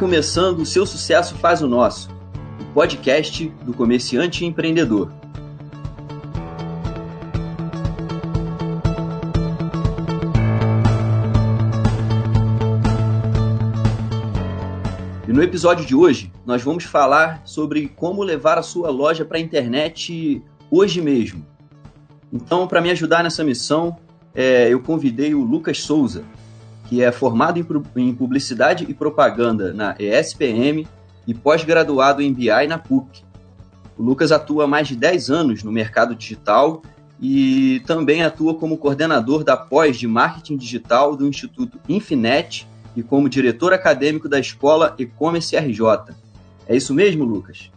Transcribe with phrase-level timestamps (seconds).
[0.00, 2.08] começando o Seu Sucesso Faz o Nosso,
[2.58, 5.12] o podcast do comerciante empreendedor.
[15.28, 19.36] E no episódio de hoje, nós vamos falar sobre como levar a sua loja para
[19.36, 21.44] a internet hoje mesmo.
[22.32, 23.98] Então, para me ajudar nessa missão,
[24.34, 26.24] é, eu convidei o Lucas Souza,
[26.90, 30.88] que é formado em Publicidade e Propaganda na ESPM
[31.24, 33.22] e pós-graduado em BI na PUC.
[33.96, 36.82] O Lucas atua há mais de 10 anos no mercado digital
[37.20, 43.28] e também atua como coordenador da pós de marketing digital do Instituto Infinet e como
[43.28, 46.12] diretor acadêmico da Escola E-Commerce RJ.
[46.66, 47.70] É isso mesmo, Lucas?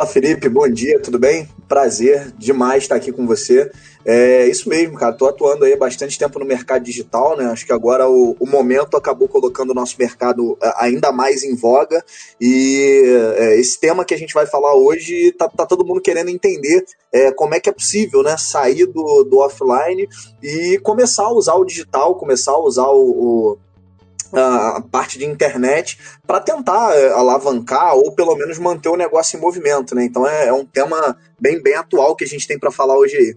[0.00, 1.46] Olá, Felipe, bom dia, tudo bem?
[1.68, 3.70] Prazer demais estar aqui com você.
[4.02, 5.12] É isso mesmo, cara.
[5.12, 7.44] Estou atuando aí bastante tempo no mercado digital, né?
[7.50, 11.54] Acho que agora o, o momento acabou colocando o nosso mercado é, ainda mais em
[11.54, 12.02] voga.
[12.40, 13.02] E
[13.36, 16.82] é, esse tema que a gente vai falar hoje, tá, tá todo mundo querendo entender
[17.12, 18.38] é, como é que é possível, né?
[18.38, 20.08] Sair do, do offline
[20.42, 23.02] e começar a usar o digital, começar a usar o,
[23.52, 23.58] o
[24.32, 29.40] a parte de internet para tentar é, alavancar ou pelo menos manter o negócio em
[29.40, 30.04] movimento, né?
[30.04, 33.16] Então é, é um tema bem, bem atual que a gente tem para falar hoje
[33.16, 33.34] aí.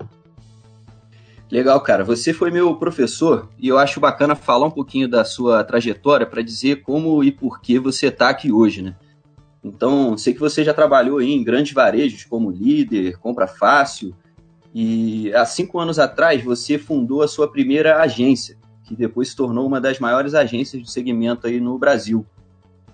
[1.51, 2.03] Legal, cara.
[2.03, 6.41] Você foi meu professor e eu acho bacana falar um pouquinho da sua trajetória para
[6.41, 8.95] dizer como e por que você está aqui hoje, né?
[9.63, 14.13] Então, sei que você já trabalhou em grandes varejos como líder, compra fácil,
[14.73, 19.65] e há cinco anos atrás você fundou a sua primeira agência, que depois se tornou
[19.65, 22.25] uma das maiores agências do segmento aí no Brasil.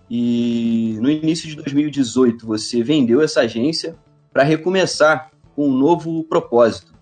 [0.09, 3.95] E no início de 2018 você vendeu essa agência
[4.31, 6.93] para recomeçar com um novo propósito.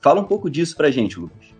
[0.00, 1.51] Fala um pouco disso para gente, Lucas.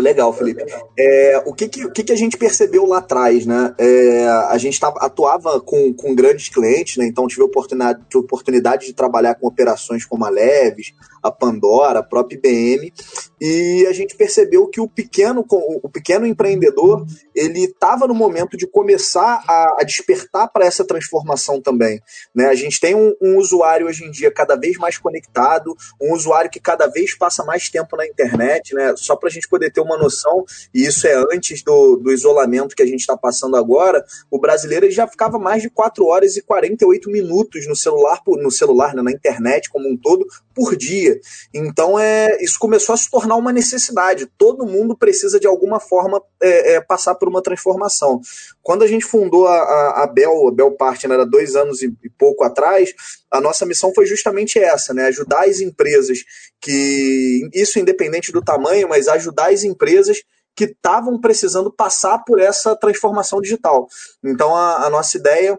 [0.00, 0.64] Legal, Felipe.
[0.98, 3.74] É, o que, que, que, a gente percebeu lá atrás, né?
[3.78, 7.06] É, a gente atuava com, com grandes clientes, né?
[7.06, 10.92] Então tive oportunidade, tive oportunidade de trabalhar com operações como a Leves,
[11.22, 12.92] a Pandora, a própria IBM,
[13.40, 18.66] e a gente percebeu que o pequeno, o pequeno empreendedor ele estava no momento de
[18.66, 22.00] começar a, a despertar para essa transformação também.
[22.34, 22.46] Né?
[22.46, 26.50] A gente tem um, um usuário hoje em dia cada vez mais conectado, um usuário
[26.50, 28.94] que cada vez passa mais tempo na internet, né?
[28.96, 32.76] Só para a gente poder ter uma noção, e isso é antes do, do isolamento
[32.76, 36.42] que a gente está passando agora, o brasileiro já ficava mais de 4 horas e
[36.42, 41.20] 48 minutos no celular, no celular, né, na internet como um todo, por dia.
[41.52, 44.26] Então é, isso começou a se tornar uma necessidade.
[44.38, 48.20] Todo mundo precisa de alguma forma é, é, passar por uma transformação.
[48.62, 51.94] Quando a gente fundou a, a, a Bell, a Bell Partner, era dois anos e,
[52.02, 52.90] e pouco atrás,
[53.32, 55.06] a nossa missão foi justamente essa, né?
[55.06, 56.18] Ajudar as empresas
[56.60, 60.18] que, isso independente do tamanho, mas ajudar as empresas
[60.54, 63.86] que estavam precisando passar por essa transformação digital.
[64.24, 65.58] Então a, a nossa ideia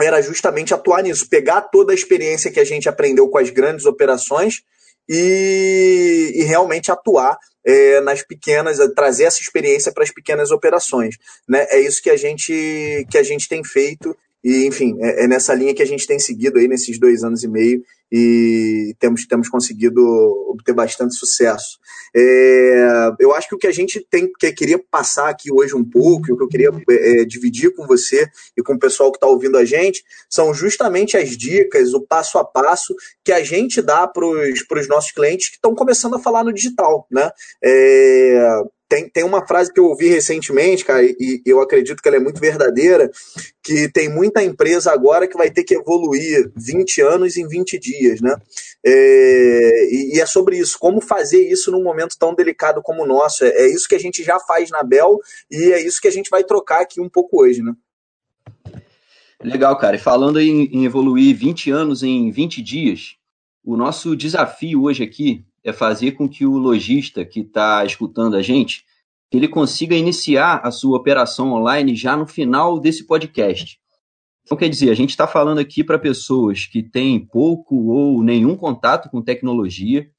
[0.00, 3.84] era justamente atuar nisso, pegar toda a experiência que a gente aprendeu com as grandes
[3.84, 4.62] operações
[5.08, 11.16] e, e realmente atuar é, nas pequenas, trazer essa experiência para as pequenas operações.
[11.48, 11.66] Né?
[11.70, 15.54] É isso que a gente, que a gente tem feito e, enfim, é, é, nessa
[15.54, 17.82] linha que a gente tem seguido aí nesses dois anos e meio
[18.12, 20.02] e temos, temos conseguido
[20.50, 21.78] obter bastante sucesso.
[22.14, 25.82] É, eu acho que o que a gente tem que queria passar aqui hoje um
[25.82, 29.26] pouco, o que eu queria é, dividir com você e com o pessoal que está
[29.26, 34.06] ouvindo a gente, são justamente as dicas, o passo a passo que a gente dá
[34.06, 37.06] para os nossos clientes que estão começando a falar no digital.
[37.10, 37.30] Né?
[37.64, 38.62] É,
[38.92, 42.20] tem, tem uma frase que eu ouvi recentemente, cara, e, eu acredito que ela é
[42.20, 43.10] muito verdadeira,
[43.62, 48.01] que tem muita empresa agora que vai ter que evoluir 20 anos em 20 dias,
[48.20, 48.34] né?
[48.84, 53.06] É, e, e, é sobre isso, como fazer isso num momento tão delicado como o
[53.06, 53.44] nosso.
[53.44, 55.18] É, é, isso que a gente já faz na Bel
[55.50, 57.72] e é isso que a gente vai trocar aqui um pouco hoje, né?
[59.42, 59.96] Legal, cara.
[59.96, 63.16] E falando em, em evoluir 20 anos em 20 dias,
[63.64, 68.42] o nosso desafio hoje aqui é fazer com que o lojista que está escutando a
[68.42, 68.84] gente,
[69.32, 73.81] ele consiga iniciar a sua operação online já no final desse podcast.
[74.44, 78.56] Então, quer dizer, a gente está falando aqui para pessoas que têm pouco ou nenhum
[78.56, 80.10] contato com tecnologia,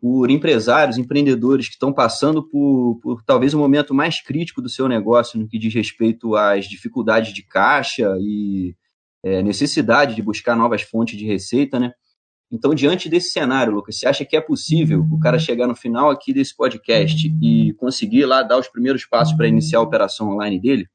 [0.00, 4.86] por empresários, empreendedores que estão passando por, por talvez o momento mais crítico do seu
[4.88, 8.76] negócio no que diz respeito às dificuldades de caixa e
[9.24, 11.92] é, necessidade de buscar novas fontes de receita, né?
[12.50, 16.08] Então, diante desse cenário, Lucas, você acha que é possível o cara chegar no final
[16.10, 20.58] aqui desse podcast e conseguir lá dar os primeiros passos para iniciar a operação online
[20.58, 20.86] dele?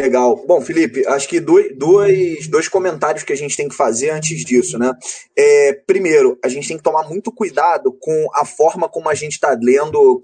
[0.00, 0.42] Legal.
[0.46, 4.42] Bom, Felipe, acho que dois, dois, dois comentários que a gente tem que fazer antes
[4.46, 4.90] disso, né?
[5.36, 9.32] É, primeiro, a gente tem que tomar muito cuidado com a forma como a gente
[9.32, 10.18] está lendo,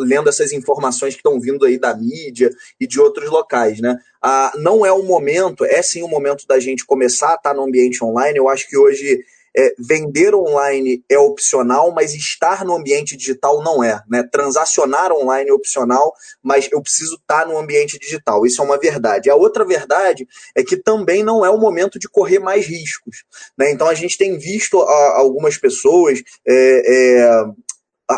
[0.00, 2.50] lendo essas informações que estão vindo aí da mídia
[2.80, 3.96] e de outros locais, né?
[4.20, 7.54] Ah, não é o momento, é sim o momento da gente começar a estar tá
[7.54, 8.36] no ambiente online.
[8.36, 9.20] Eu acho que hoje
[9.56, 14.00] é, vender online é opcional, mas estar no ambiente digital não é.
[14.08, 14.22] Né?
[14.30, 16.12] Transacionar online é opcional,
[16.42, 18.46] mas eu preciso estar no ambiente digital.
[18.46, 19.30] Isso é uma verdade.
[19.30, 23.24] A outra verdade é que também não é o momento de correr mais riscos.
[23.56, 23.70] Né?
[23.72, 27.44] Então a gente tem visto a, algumas pessoas é, é,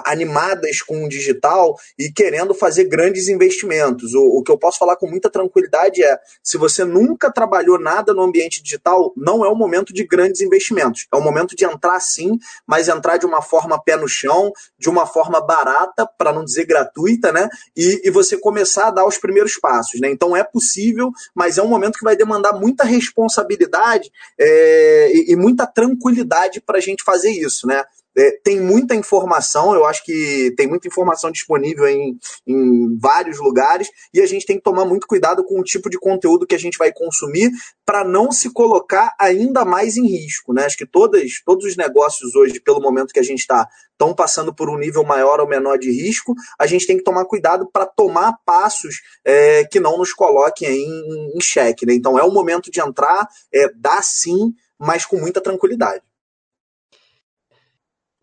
[0.06, 4.14] animadas com o digital e querendo fazer grandes investimentos.
[4.14, 8.14] O, o, que eu posso falar com muita tranquilidade é: se você nunca trabalhou nada
[8.14, 11.06] no ambiente digital, não é o momento de grandes investimentos.
[11.12, 14.88] É o momento de entrar sim, mas entrar de uma forma pé no chão, de
[14.88, 17.48] uma forma barata, para não dizer gratuita, né?
[17.76, 20.00] E, e, você começar a dar os primeiros passos.
[20.00, 20.10] Né?
[20.10, 25.36] Então é possível, mas é um momento que vai demandar muita responsabilidade é, e, e
[25.36, 27.66] muita tranquilidade para a gente fazer isso.
[27.66, 27.82] Né?
[28.16, 33.88] É, tem muita informação, eu acho que tem muita informação disponível em, em vários lugares,
[34.12, 36.58] e a gente tem que tomar muito cuidado com o tipo de conteúdo que a
[36.58, 37.50] gente vai consumir
[37.84, 40.52] para não se colocar ainda mais em risco.
[40.52, 40.64] Né?
[40.64, 44.54] Acho que todas, todos os negócios hoje, pelo momento que a gente está, estão passando
[44.54, 47.86] por um nível maior ou menor de risco, a gente tem que tomar cuidado para
[47.86, 51.86] tomar passos é, que não nos coloquem em, em xeque.
[51.86, 51.94] Né?
[51.94, 56.02] Então é o momento de entrar, é, dá sim, mas com muita tranquilidade.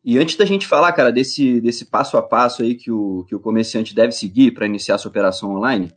[0.03, 3.35] E antes da gente falar, cara, desse, desse passo a passo aí que o, que
[3.35, 5.91] o comerciante deve seguir para iniciar sua operação online,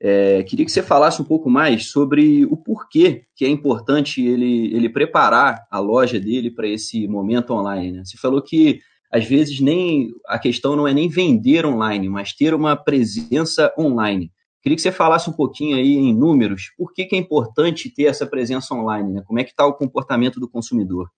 [0.00, 4.74] é, queria que você falasse um pouco mais sobre o porquê que é importante ele,
[4.74, 7.92] ele preparar a loja dele para esse momento online.
[7.92, 8.04] Né?
[8.04, 8.80] Você falou que
[9.10, 14.32] às vezes nem a questão não é nem vender online, mas ter uma presença online.
[14.60, 18.04] Queria que você falasse um pouquinho aí em números, por que, que é importante ter
[18.04, 19.22] essa presença online, né?
[19.24, 21.08] Como é que está o comportamento do consumidor?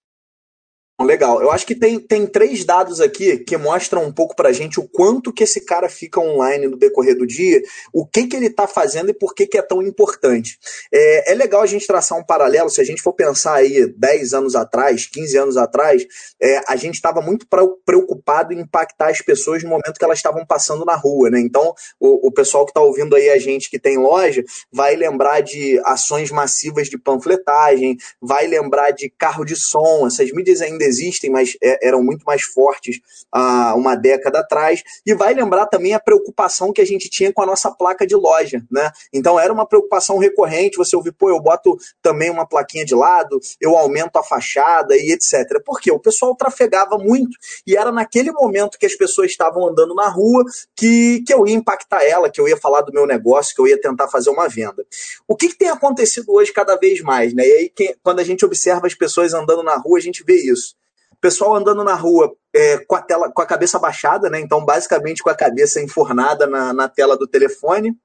[1.04, 1.42] Legal.
[1.42, 4.88] Eu acho que tem, tem três dados aqui que mostram um pouco pra gente o
[4.88, 7.60] quanto que esse cara fica online no decorrer do dia,
[7.92, 10.58] o que que ele tá fazendo e por que que é tão importante.
[10.90, 14.32] É, é legal a gente traçar um paralelo, se a gente for pensar aí 10
[14.32, 16.06] anos atrás, 15 anos atrás,
[16.40, 17.46] é, a gente estava muito
[17.84, 21.38] preocupado em impactar as pessoas no momento que elas estavam passando na rua, né?
[21.40, 24.42] Então, o, o pessoal que está ouvindo aí a gente que tem loja
[24.72, 30.62] vai lembrar de ações massivas de panfletagem, vai lembrar de carro de som, essas mídias
[30.62, 33.00] ainda existem, mas é, eram muito mais fortes
[33.30, 34.82] há uma década atrás.
[35.04, 38.14] E vai lembrar também a preocupação que a gente tinha com a nossa placa de
[38.14, 38.90] loja, né?
[39.12, 43.40] Então era uma preocupação recorrente, você ouvir, pô, eu boto também uma plaquinha de lado,
[43.60, 45.62] eu aumento a fachada e etc.
[45.64, 47.36] Porque o pessoal trafegava muito
[47.66, 50.44] e era naquele momento que as pessoas estavam andando na rua
[50.74, 53.66] que, que eu ia impactar ela, que eu ia falar do meu negócio, que eu
[53.66, 54.84] ia tentar fazer uma venda.
[55.26, 57.46] O que, que tem acontecido hoje cada vez mais, né?
[57.46, 60.34] E aí, que, quando a gente observa as pessoas andando na rua, a gente vê
[60.34, 60.75] isso
[61.20, 64.40] pessoal andando na rua é, com, a tela, com a cabeça baixada, né?
[64.40, 67.96] Então, basicamente com a cabeça enfornada na, na tela do telefone.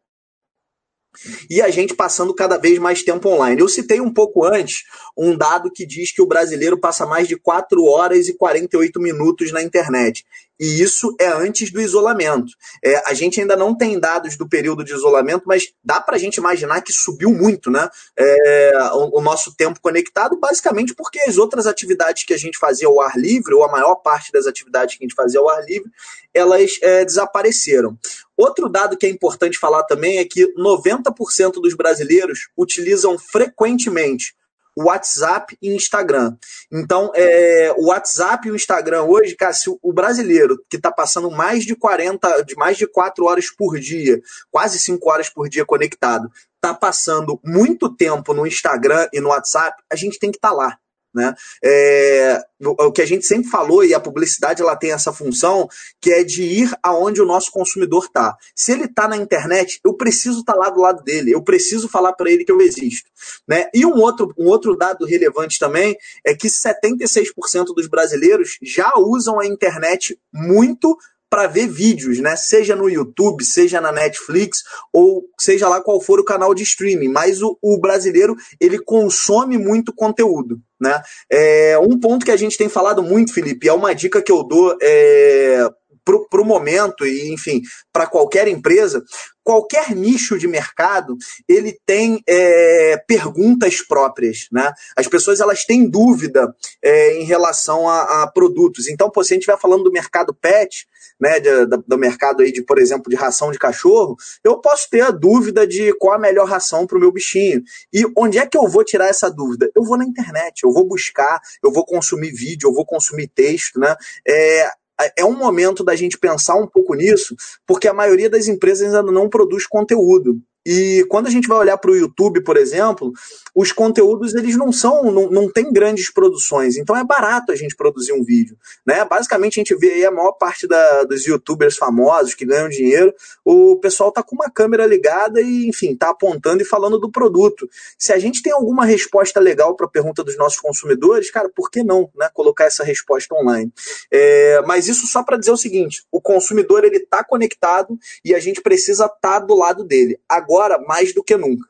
[1.50, 3.60] E a gente passando cada vez mais tempo online.
[3.60, 4.84] Eu citei um pouco antes
[5.18, 9.52] um dado que diz que o brasileiro passa mais de 4 horas e 48 minutos
[9.52, 10.26] na internet.
[10.62, 12.54] E isso é antes do isolamento.
[12.86, 16.20] É, a gente ainda não tem dados do período de isolamento, mas dá para a
[16.20, 17.90] gente imaginar que subiu muito né?
[18.16, 22.88] É, o, o, nosso tempo conectado, basicamente porque as outras atividades que a gente fazia
[22.88, 25.66] ao ar livre, ou a maior parte das atividades que a gente fazia ao ar
[25.66, 25.90] livre,
[26.32, 27.98] elas é, desapareceram.
[28.38, 34.36] Outro dado que é importante falar também é que 90% dos brasileiros utilizam frequentemente
[34.78, 36.36] WhatsApp e Instagram.
[36.72, 41.30] Então, é, o WhatsApp e o Instagram hoje, cara, se o brasileiro que está passando
[41.30, 45.66] mais de 40, de mais de 4 horas por dia, quase 5 horas por dia
[45.66, 50.50] conectado, está passando muito tempo no Instagram e no WhatsApp, a gente tem que estar
[50.50, 50.78] tá lá.
[51.14, 51.34] Né?
[51.64, 55.68] É, o que a gente sempre falou, e a publicidade ela tem essa função,
[56.00, 58.36] que é de ir aonde o nosso consumidor está.
[58.56, 61.90] Se ele está na internet, eu preciso estar tá lá do lado dele, eu preciso
[61.90, 63.10] falar para ele que eu existo.
[63.48, 63.68] Né?
[63.74, 69.40] E um outro, um outro dado relevante também é que 76% dos brasileiros já usam
[69.40, 70.98] a internet muito
[71.32, 72.36] para ver vídeos, né?
[72.36, 77.08] Seja no YouTube, seja na Netflix, ou seja lá qual for o canal de streaming.
[77.08, 80.60] Mas o, o brasileiro, ele consome muito conteúdo.
[80.80, 81.02] Né?
[81.32, 84.44] É, um ponto que a gente tem falado muito, Felipe, é uma dica que eu
[84.44, 85.70] dou é,
[86.04, 89.04] para o momento e, enfim, para qualquer empresa,
[89.44, 91.18] qualquer nicho de mercado
[91.48, 94.72] ele tem é, perguntas próprias, né?
[94.96, 98.88] As pessoas elas têm dúvida é, em relação a, a, produtos.
[98.88, 100.88] Então, se a gente estiver falando do mercado pet,
[101.20, 104.90] né, de, do, do mercado aí de, por exemplo, de ração de cachorro, eu posso
[104.90, 107.62] ter a dúvida de qual a melhor ração para o meu bichinho.
[107.94, 109.70] E onde é que eu vou tirar essa dúvida?
[109.76, 113.80] Eu vou na internet, eu vou buscar, eu vou consumir vídeo, eu vou consumir texto,
[113.80, 113.96] né?
[114.28, 114.72] É,
[115.18, 119.12] é um momento da gente pensar um pouco nisso, porque a maioria das empresas ainda
[119.12, 120.40] não produz conteúdo.
[120.66, 123.12] E quando a gente vai olhar para o YouTube, por exemplo,
[123.56, 127.76] os conteúdos eles não são, não, não tem grandes produções, então é barato a gente
[127.76, 128.56] produzir um vídeo.
[128.86, 129.04] Né?
[129.06, 133.14] Basicamente a gente vê aí a maior parte da, dos youtubers famosos que ganham dinheiro,
[133.44, 137.68] o pessoal tá com uma câmera ligada e, enfim, tá apontando e falando do produto.
[137.98, 141.70] Se a gente tem alguma resposta legal para a pergunta dos nossos consumidores, cara, por
[141.70, 143.72] que não né, colocar essa resposta online?
[144.12, 148.40] É, mas isso só para dizer o seguinte: o consumidor ele tá conectado e a
[148.40, 150.20] gente precisa estar tá do lado dele.
[150.52, 151.68] Agora mais do que nunca.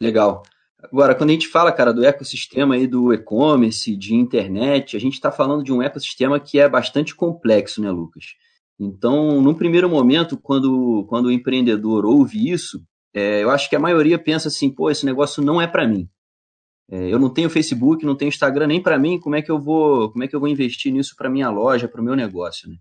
[0.00, 0.42] Legal.
[0.82, 5.14] Agora, quando a gente fala, cara, do ecossistema aí do e-commerce, de internet, a gente
[5.14, 8.34] está falando de um ecossistema que é bastante complexo, né, Lucas?
[8.78, 12.84] Então, no primeiro momento, quando, quando o empreendedor ouve isso,
[13.14, 16.08] é, eu acho que a maioria pensa assim, pô, esse negócio não é para mim.
[16.90, 19.58] É, eu não tenho Facebook, não tenho Instagram nem para mim, como é que eu
[19.58, 22.68] vou, como é que eu vou investir nisso para minha loja, para o meu negócio,
[22.68, 22.76] né?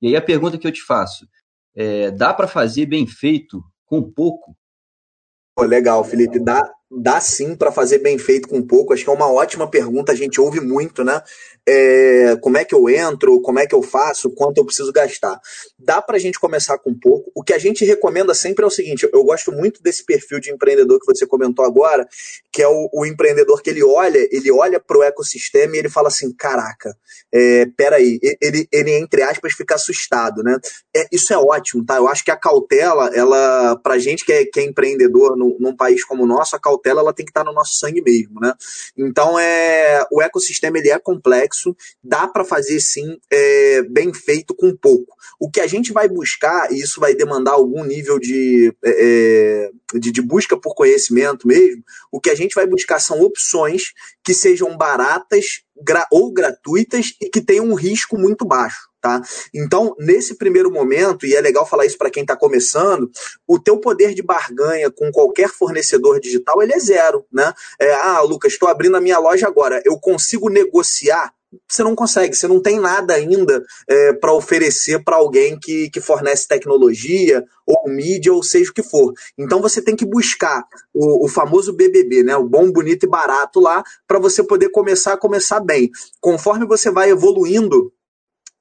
[0.00, 1.28] E aí a pergunta que eu te faço,
[1.74, 4.56] é, dá para fazer bem feito com pouco?
[5.54, 6.38] Pô, legal, Felipe.
[6.38, 8.92] Dá, dá sim para fazer bem feito com pouco.
[8.92, 10.12] Acho que é uma ótima pergunta.
[10.12, 11.22] A gente ouve muito, né?
[11.66, 15.40] É, como é que eu entro, como é que eu faço, quanto eu preciso gastar.
[15.78, 17.30] Dá para a gente começar com pouco.
[17.34, 20.50] O que a gente recomenda sempre é o seguinte: eu gosto muito desse perfil de
[20.50, 22.06] empreendedor que você comentou agora,
[22.52, 25.88] que é o, o empreendedor que ele olha, ele olha para o ecossistema e ele
[25.88, 26.96] fala assim: caraca,
[27.32, 30.58] é, peraí, ele, ele, entre aspas, fica assustado, né?
[30.94, 31.96] É, isso é ótimo, tá?
[31.96, 35.76] Eu acho que a cautela, ela, pra gente que é, que é empreendedor no, num
[35.76, 38.40] país como o nosso, a cautela ela tem que estar tá no nosso sangue mesmo,
[38.40, 38.52] né?
[38.96, 44.54] Então, é, o ecossistema ele é complexo complexo, dá para fazer sim é, bem feito
[44.54, 45.14] com pouco.
[45.38, 49.98] O que a gente vai buscar, e isso vai demandar algum nível de, é, é
[49.98, 53.92] de, de busca por conhecimento mesmo, o que a gente vai buscar são opções
[54.24, 58.92] que sejam baratas gra ou gratuitas e que tenham um risco muito baixo.
[59.02, 59.20] Tá?
[59.52, 63.10] Então, nesse primeiro momento, e é legal falar isso para quem está começando,
[63.48, 67.52] o teu poder de barganha com qualquer fornecedor digital ele é zero, né?
[67.80, 71.34] É, ah, Lucas, estou abrindo a minha loja agora, eu consigo negociar
[71.68, 76.00] você não consegue, você não tem nada ainda é, para oferecer para alguém que, que
[76.00, 79.12] fornece tecnologia ou mídia ou seja o que for.
[79.38, 83.60] Então você tem que buscar o, o famoso BBB, né, o bom, bonito e barato
[83.60, 85.90] lá, para você poder começar a começar bem.
[86.20, 87.92] Conforme você vai evoluindo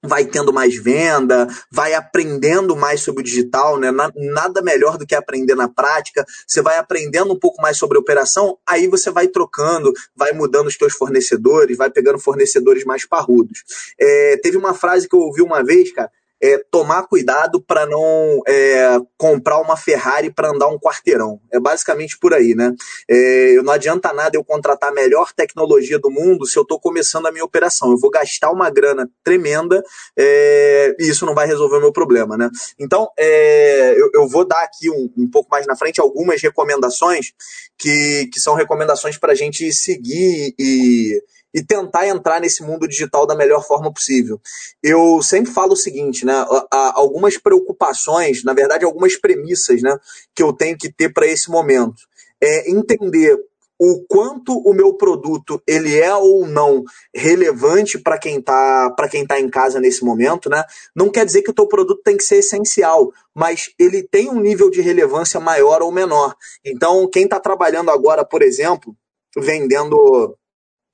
[0.03, 3.91] vai tendo mais venda, vai aprendendo mais sobre o digital, né?
[4.15, 6.25] Nada melhor do que aprender na prática.
[6.47, 10.67] Você vai aprendendo um pouco mais sobre a operação, aí você vai trocando, vai mudando
[10.67, 13.63] os seus fornecedores, vai pegando fornecedores mais parrudos.
[13.99, 16.09] É, teve uma frase que eu ouvi uma vez, cara,
[16.41, 21.39] é, tomar cuidado para não é, comprar uma Ferrari para andar um quarteirão.
[21.51, 22.73] É basicamente por aí, né?
[23.09, 27.27] É, não adianta nada eu contratar a melhor tecnologia do mundo se eu estou começando
[27.27, 27.91] a minha operação.
[27.91, 29.83] Eu vou gastar uma grana tremenda
[30.17, 32.49] é, e isso não vai resolver o meu problema, né?
[32.79, 37.33] Então, é, eu, eu, vou dar aqui um, um pouco mais na frente algumas recomendações
[37.77, 41.21] que, que são recomendações para a gente seguir e
[41.53, 44.39] e tentar entrar nesse mundo digital da melhor forma possível.
[44.81, 46.45] Eu sempre falo o seguinte, né?
[46.71, 49.97] Algumas preocupações, na verdade, algumas premissas, né,
[50.35, 52.01] que eu tenho que ter para esse momento.
[52.41, 53.37] É entender
[53.83, 56.83] o quanto o meu produto ele é ou não
[57.15, 60.63] relevante para quem está para quem tá em casa nesse momento, né?
[60.95, 64.39] Não quer dizer que o teu produto tem que ser essencial, mas ele tem um
[64.39, 66.35] nível de relevância maior ou menor.
[66.63, 68.95] Então, quem está trabalhando agora, por exemplo,
[69.35, 70.37] vendendo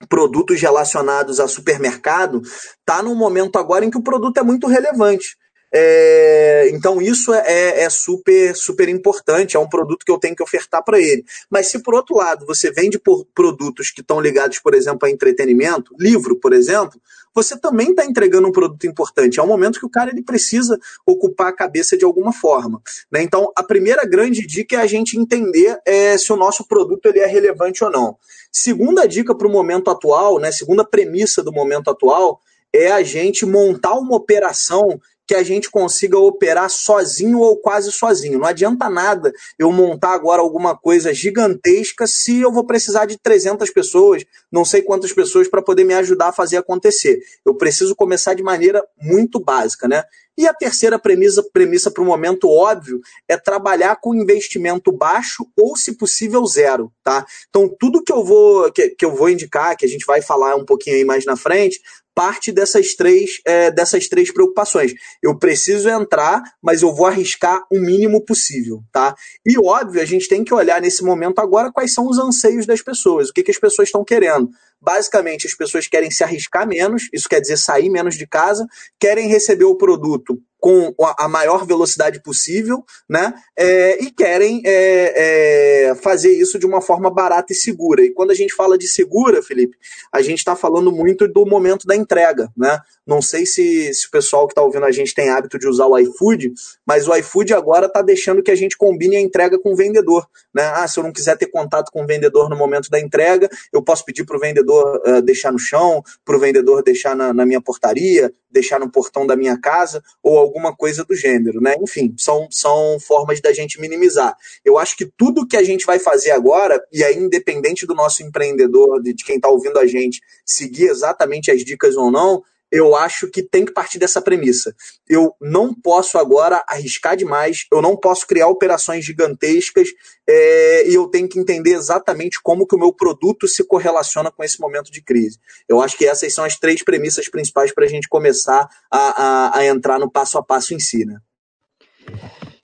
[0.09, 5.35] produtos relacionados a supermercado, está num momento agora em que o produto é muito relevante.
[5.73, 10.35] É, então isso é, é, é, super super importante, é um produto que eu tenho
[10.35, 11.25] que ofertar para ele.
[11.49, 12.99] Mas se por outro lado você vende
[13.33, 16.99] produtos que estão ligados, por exemplo, a entretenimento, livro, por exemplo,
[17.33, 19.39] você também está entregando um produto importante.
[19.39, 22.81] É um momento que o cara ele precisa ocupar a cabeça de alguma forma.
[23.11, 23.21] Né?
[23.21, 27.19] Então a primeira grande dica é a gente entender é, se o nosso produto ele
[27.19, 28.17] é relevante ou não.
[28.51, 32.39] Segunda dica para o momento atual, né, segunda premissa do momento atual,
[32.73, 38.39] é a gente montar uma operação que a gente consiga operar sozinho ou quase sozinho.
[38.39, 43.69] Não adianta nada eu montar agora alguma coisa gigantesca se eu vou precisar de 300
[43.71, 47.19] pessoas, não sei quantas pessoas para poder me ajudar a fazer acontecer.
[47.45, 50.03] Eu preciso começar de maneira muito básica, né?
[50.37, 55.75] E a terceira premissa premissa para o momento óbvio é trabalhar com investimento baixo ou,
[55.75, 57.25] se possível, zero, tá?
[57.49, 60.55] Então, tudo que eu vou que, que eu vou indicar, que a gente vai falar
[60.55, 61.81] um pouquinho aí mais na frente,
[62.17, 64.91] parte dessas três, é, dessas três preocupações.
[65.21, 69.15] Eu preciso entrar, mas eu vou arriscar o mínimo possível, tá?
[69.45, 72.81] E óbvio, a gente tem que olhar nesse momento agora quais são os anseios das
[72.81, 74.49] pessoas, o que, que as pessoas estão querendo.
[74.81, 78.65] Basicamente, as pessoas querem se arriscar menos, isso quer dizer sair menos de casa,
[78.99, 83.33] querem receber o produto com a maior velocidade possível, né?
[83.55, 88.03] É, e querem é, é, fazer isso de uma forma barata e segura.
[88.03, 89.77] E quando a gente fala de segura, Felipe,
[90.11, 92.81] a gente está falando muito do momento da entrega, né?
[93.05, 95.85] Não sei se, se o pessoal que está ouvindo a gente tem hábito de usar
[95.85, 96.51] o iFood,
[96.85, 100.27] mas o iFood agora está deixando que a gente combine a entrega com o vendedor.
[100.53, 100.63] Né?
[100.75, 103.81] Ah, se eu não quiser ter contato com o vendedor no momento da entrega, eu
[103.81, 107.45] posso pedir para o vendedor uh, deixar no chão, para o vendedor deixar na, na
[107.45, 111.61] minha portaria, deixar no portão da minha casa, ou alguma coisa do gênero.
[111.61, 111.75] Né?
[111.81, 114.35] Enfim, são, são formas da gente minimizar.
[114.65, 118.23] Eu acho que tudo que a gente vai fazer agora, e aí independente do nosso
[118.23, 122.95] empreendedor, de, de quem está ouvindo a gente, seguir exatamente as dicas ou não, eu
[122.95, 124.75] acho que tem que partir dessa premissa.
[125.07, 129.89] Eu não posso agora arriscar demais, eu não posso criar operações gigantescas
[130.27, 134.43] é, e eu tenho que entender exatamente como que o meu produto se correlaciona com
[134.43, 135.39] esse momento de crise.
[135.67, 139.59] Eu acho que essas são as três premissas principais para a gente começar a, a,
[139.59, 141.17] a entrar no passo a passo em si, né?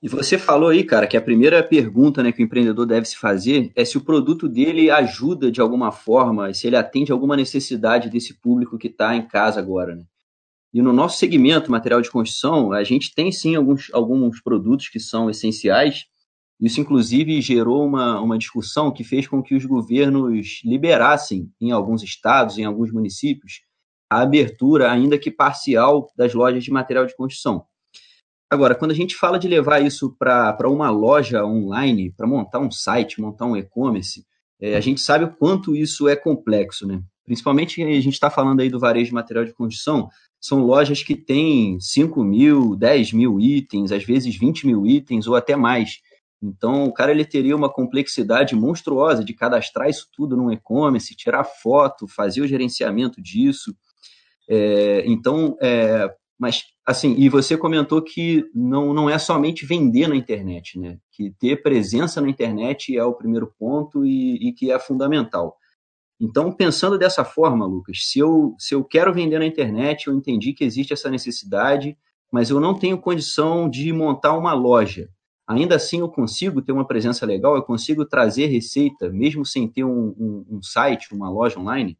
[0.03, 3.15] E você falou aí, cara, que a primeira pergunta né, que o empreendedor deve se
[3.15, 8.09] fazer é se o produto dele ajuda de alguma forma, se ele atende alguma necessidade
[8.09, 9.95] desse público que está em casa agora.
[9.95, 10.03] Né?
[10.73, 14.99] E no nosso segmento, material de construção, a gente tem sim alguns, alguns produtos que
[14.99, 16.03] são essenciais.
[16.59, 22.03] Isso, inclusive, gerou uma, uma discussão que fez com que os governos liberassem, em alguns
[22.03, 23.61] estados, em alguns municípios,
[24.09, 27.65] a abertura, ainda que parcial, das lojas de material de construção.
[28.53, 32.69] Agora, quando a gente fala de levar isso para uma loja online, para montar um
[32.69, 34.23] site, montar um e-commerce,
[34.61, 37.01] é, a gente sabe o quanto isso é complexo, né?
[37.25, 40.07] Principalmente a gente está falando aí do varejo de material de construção,
[40.39, 45.35] são lojas que têm 5 mil, 10 mil itens, às vezes 20 mil itens ou
[45.35, 45.97] até mais.
[46.39, 51.43] Então, o cara ele teria uma complexidade monstruosa de cadastrar isso tudo num e-commerce, tirar
[51.43, 53.75] foto, fazer o gerenciamento disso.
[54.47, 60.15] É, então, é, mas, assim, e você comentou que não, não é somente vender na
[60.17, 60.97] internet, né?
[61.09, 65.55] Que ter presença na internet é o primeiro ponto e, e que é fundamental.
[66.19, 70.51] Então, pensando dessa forma, Lucas, se eu, se eu quero vender na internet, eu entendi
[70.51, 71.97] que existe essa necessidade,
[72.29, 75.07] mas eu não tenho condição de montar uma loja.
[75.47, 79.85] Ainda assim, eu consigo ter uma presença legal, eu consigo trazer receita, mesmo sem ter
[79.85, 81.97] um, um, um site, uma loja online?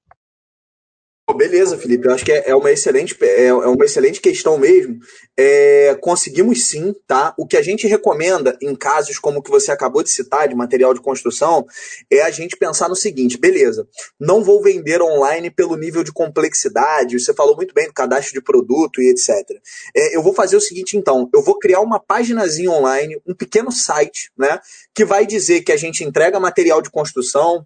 [1.32, 2.06] Beleza, Felipe.
[2.06, 5.00] Eu acho que é, é uma excelente, é, é uma excelente questão mesmo.
[5.40, 7.34] É, conseguimos sim, tá?
[7.38, 10.56] O que a gente recomenda em casos como o que você acabou de citar, de
[10.56, 11.66] material de construção,
[12.12, 13.88] é a gente pensar no seguinte: beleza,
[14.20, 17.18] não vou vender online pelo nível de complexidade.
[17.18, 19.50] Você falou muito bem do cadastro de produto e etc.
[19.96, 23.72] É, eu vou fazer o seguinte, então, eu vou criar uma paginazinha online, um pequeno
[23.72, 24.60] site, né?
[24.94, 27.66] Que vai dizer que a gente entrega material de construção,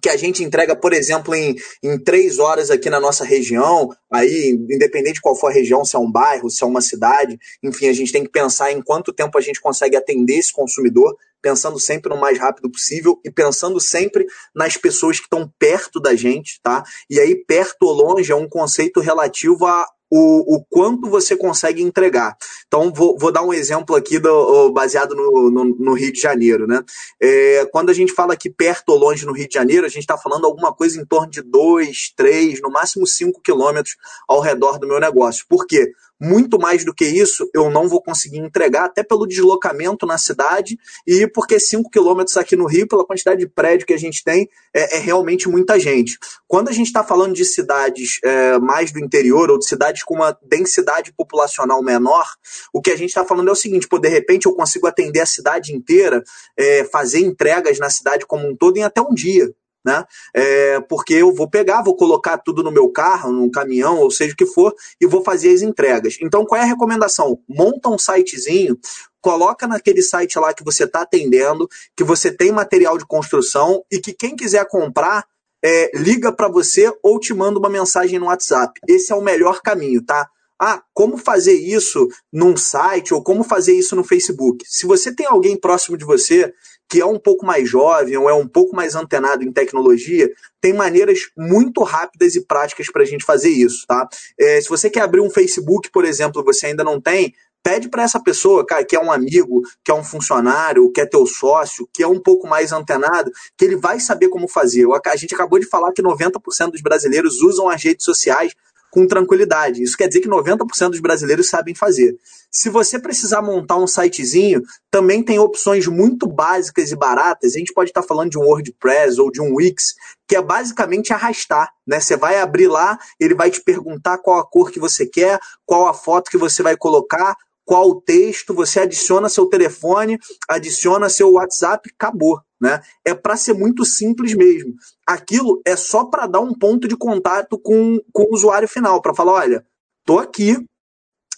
[0.00, 4.56] que a gente entrega, por exemplo, em, em três horas aqui na nossa região, aí,
[4.70, 7.88] independente de qual for a região, se é um bairro, se é uma cidade, enfim,
[7.88, 11.78] a gente tem que pensar em quanto tempo a gente consegue atender esse consumidor, pensando
[11.78, 16.60] sempre no mais rápido possível e pensando sempre nas pessoas que estão perto da gente,
[16.62, 16.82] tá?
[17.08, 21.82] E aí, perto ou longe é um conceito relativo a o, o quanto você consegue
[21.82, 22.36] entregar.
[22.66, 26.66] Então, vou, vou dar um exemplo aqui do, baseado no, no, no, Rio de Janeiro.
[26.66, 26.82] Né?
[27.20, 30.00] É, quando a gente fala aqui perto ou longe no Rio de Janeiro, a gente
[30.00, 33.96] está falando alguma coisa em torno de 2, 3, no máximo 5 quilômetros
[34.26, 35.44] ao redor do meu negócio.
[35.48, 35.92] Por quê?
[36.20, 40.78] Muito mais do que isso, eu não vou conseguir entregar, até pelo deslocamento na cidade
[41.06, 44.48] e porque 5 quilômetros aqui no Rio, pela quantidade de prédio que a gente tem,
[44.74, 46.18] é, é realmente muita gente.
[46.46, 50.14] Quando a gente está falando de cidades é, mais do interior ou de cidades com
[50.14, 52.26] uma densidade populacional menor,
[52.72, 55.20] o que a gente está falando é o seguinte: pô, de repente eu consigo atender
[55.20, 56.22] a cidade inteira,
[56.56, 59.50] é, fazer entregas na cidade como um todo em até um dia
[59.84, 60.04] né?
[60.34, 64.34] É, porque eu vou pegar, vou colocar tudo no meu carro, num caminhão, ou seja
[64.34, 66.16] o que for, e vou fazer as entregas.
[66.20, 67.40] Então, qual é a recomendação?
[67.48, 68.78] Monta um sitezinho,
[69.20, 73.98] coloca naquele site lá que você está atendendo, que você tem material de construção e
[73.98, 75.24] que quem quiser comprar
[75.62, 78.80] é, liga para você ou te manda uma mensagem no WhatsApp.
[78.88, 80.28] Esse é o melhor caminho, tá?
[80.60, 84.62] ah, como fazer isso num site ou como fazer isso no Facebook.
[84.68, 86.52] Se você tem alguém próximo de você
[86.90, 90.28] que é um pouco mais jovem ou é um pouco mais antenado em tecnologia,
[90.60, 94.08] tem maneiras muito rápidas e práticas para a gente fazer isso, tá?
[94.38, 98.02] É, se você quer abrir um Facebook, por exemplo, você ainda não tem, pede para
[98.02, 101.88] essa pessoa, cara, que é um amigo, que é um funcionário, que é teu sócio,
[101.92, 104.84] que é um pouco mais antenado, que ele vai saber como fazer.
[105.06, 108.52] A gente acabou de falar que 90% dos brasileiros usam as redes sociais
[108.90, 109.82] com tranquilidade.
[109.82, 112.16] Isso quer dizer que 90% dos brasileiros sabem fazer.
[112.50, 117.54] Se você precisar montar um sitezinho, também tem opções muito básicas e baratas.
[117.54, 119.94] A gente pode estar falando de um WordPress ou de um Wix,
[120.26, 121.70] que é basicamente arrastar.
[121.86, 122.00] Né?
[122.00, 125.86] Você vai abrir lá, ele vai te perguntar qual a cor que você quer, qual
[125.86, 131.30] a foto que você vai colocar, qual o texto, você adiciona seu telefone, adiciona seu
[131.32, 132.40] WhatsApp, acabou.
[132.60, 132.80] Né?
[133.04, 134.74] É para ser muito simples mesmo.
[135.06, 139.14] Aquilo é só para dar um ponto de contato com, com o usuário final, para
[139.14, 139.66] falar, olha,
[140.04, 140.56] tô aqui,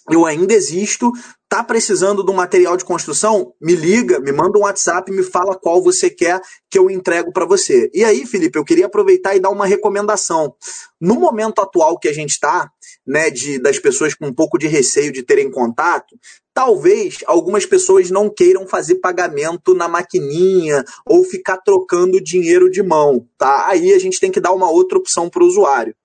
[0.09, 1.11] eu ainda existo,
[1.53, 3.53] tá precisando de um material de construção?
[3.61, 7.45] Me liga, me manda um WhatsApp, me fala qual você quer que eu entrego para
[7.45, 7.91] você.
[7.93, 10.55] E aí, Felipe, eu queria aproveitar e dar uma recomendação.
[10.99, 12.71] No momento atual que a gente está,
[13.05, 16.15] né, de, das pessoas com um pouco de receio de terem contato,
[16.55, 23.27] talvez algumas pessoas não queiram fazer pagamento na maquininha ou ficar trocando dinheiro de mão,
[23.37, 23.67] tá?
[23.67, 25.95] Aí a gente tem que dar uma outra opção para o usuário.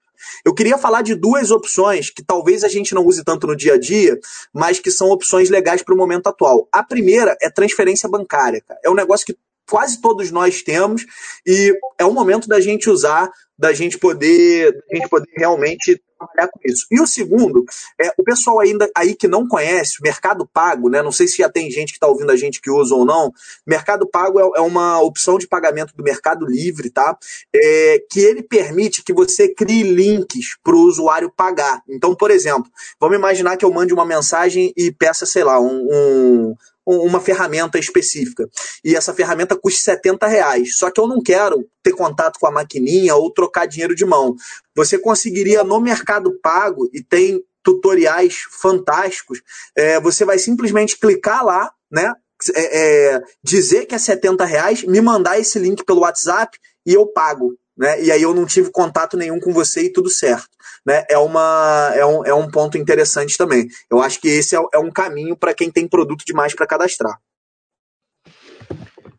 [0.44, 3.74] Eu queria falar de duas opções que talvez a gente não use tanto no dia
[3.74, 4.18] a dia,
[4.52, 6.68] mas que são opções legais para o momento atual.
[6.72, 8.62] A primeira é transferência bancária.
[8.66, 8.81] Cara.
[8.85, 9.37] É um negócio que
[9.68, 11.04] quase todos nós temos
[11.46, 16.48] e é o momento da gente usar, da gente poder, da gente poder realmente trabalhar
[16.48, 16.87] com isso.
[16.90, 17.64] E o segundo,
[18.00, 21.02] é o pessoal ainda aí que não conhece, Mercado Pago, né?
[21.02, 23.33] Não sei se já tem gente que está ouvindo a gente que usa ou não.
[23.66, 27.16] Mercado Pago é, é uma opção de pagamento do Mercado Livre, tá?
[27.54, 31.83] É, que ele permite que você crie links para o usuário pagar.
[31.88, 35.87] Então, por exemplo, vamos imaginar que eu mande uma mensagem e peça, sei lá, um,
[35.90, 36.54] um
[36.88, 38.48] uma ferramenta específica.
[38.85, 40.77] E essa ferramenta custa 70 reais.
[40.77, 44.35] Só que eu não quero ter contato com a maquininha ou trocar dinheiro de mão.
[44.74, 49.42] Você conseguiria no Mercado Pago, e tem tutoriais fantásticos,
[49.77, 52.14] é, você vai simplesmente clicar lá, né?
[52.55, 57.05] É, é, dizer que é 70 reais, me mandar esse link pelo WhatsApp e eu
[57.07, 58.03] pago né?
[58.03, 60.48] E aí eu não tive contato nenhum com você e tudo certo,
[60.85, 61.05] né?
[61.11, 63.67] É uma é um, é um ponto interessante também.
[63.91, 67.19] Eu acho que esse é, é um caminho para quem tem produto demais para cadastrar.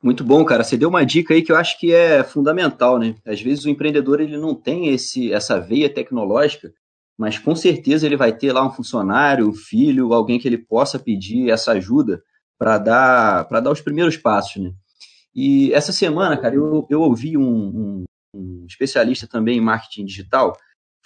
[0.02, 0.64] Muito bom, cara.
[0.64, 3.16] Você deu uma dica aí que eu acho que é fundamental, né?
[3.26, 6.74] Às vezes o empreendedor ele não tem esse essa veia tecnológica,
[7.18, 10.98] mas com certeza ele vai ter lá um funcionário, um filho, alguém que ele possa
[10.98, 12.24] pedir essa ajuda
[12.58, 14.72] para dar para dar os primeiros passos, né?
[15.36, 20.56] E essa semana, cara, eu, eu ouvi um, um, um especialista também em marketing digital,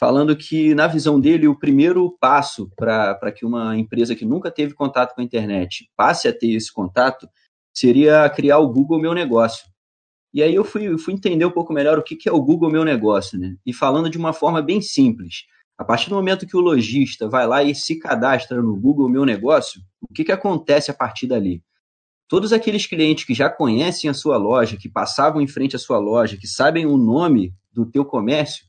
[0.03, 4.73] falando que, na visão dele, o primeiro passo para que uma empresa que nunca teve
[4.73, 7.25] contato com a internet passe a ter esse contato
[7.73, 9.65] seria criar o Google Meu Negócio.
[10.33, 12.69] E aí eu fui, fui entender um pouco melhor o que, que é o Google
[12.69, 13.55] Meu Negócio, né?
[13.65, 15.45] E falando de uma forma bem simples.
[15.77, 19.23] A partir do momento que o lojista vai lá e se cadastra no Google Meu
[19.23, 21.63] Negócio, o que, que acontece a partir dali?
[22.27, 25.99] todos aqueles clientes que já conhecem a sua loja, que passavam em frente à sua
[25.99, 28.65] loja, que sabem o nome do teu comércio,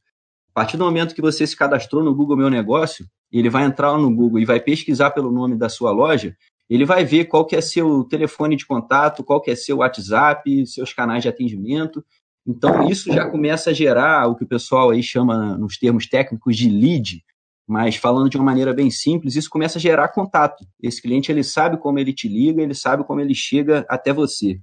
[0.55, 3.99] a partir do momento que você se cadastrou no Google Meu Negócio, ele vai entrar
[3.99, 6.37] no Google e vai pesquisar pelo nome da sua loja,
[6.71, 10.64] ele vai ver qual que é seu telefone de contato, qual que é seu WhatsApp,
[10.69, 12.05] seus canais de atendimento.
[12.47, 16.57] Então, isso já começa a gerar o que o pessoal aí chama, nos termos técnicos,
[16.57, 17.25] de lead,
[17.67, 20.64] mas falando de uma maneira bem simples, isso começa a gerar contato.
[20.81, 24.61] Esse cliente ele sabe como ele te liga, ele sabe como ele chega até você.